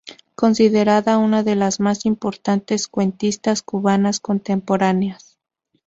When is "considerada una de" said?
0.33-1.55